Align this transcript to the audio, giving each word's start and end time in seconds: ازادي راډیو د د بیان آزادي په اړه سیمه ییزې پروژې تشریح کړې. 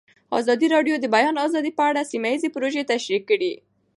ازادي 0.39 0.67
راډیو 0.75 0.95
د 0.99 1.01
د 1.03 1.05
بیان 1.15 1.35
آزادي 1.45 1.71
په 1.77 1.83
اړه 1.89 2.09
سیمه 2.11 2.29
ییزې 2.33 2.49
پروژې 2.55 2.83
تشریح 2.91 3.21
کړې. 3.29 3.53